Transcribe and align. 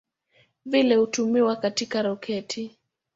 Vile 0.65 0.95
hutumiwa 0.95 1.55
katika 1.55 2.01
roketi. 2.01 2.77